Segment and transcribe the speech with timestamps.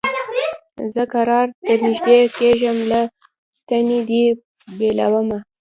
[0.93, 3.01] زه کرار درنیژدې کېږم له
[3.67, 4.23] تنې دي
[4.77, 5.37] بېلومه